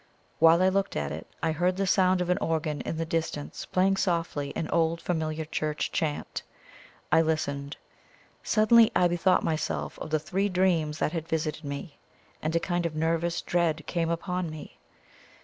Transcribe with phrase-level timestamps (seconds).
[0.39, 3.67] While I looked at it, I heard the sound of an organ in the distance
[3.67, 6.41] playing softly an old familiar church chant.
[7.11, 7.77] I listened.
[8.41, 11.99] Suddenly I bethought myself of the three dreams that had visited me,
[12.41, 14.79] and a kind of nervous dread came upon me.